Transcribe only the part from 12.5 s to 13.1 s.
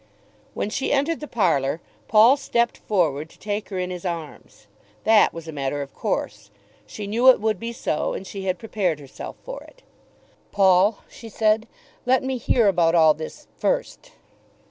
about